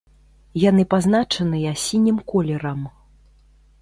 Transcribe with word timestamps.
Яны 0.61 0.85
пазначаныя 0.93 1.75
сінім 1.85 2.17
колерам. 2.33 2.81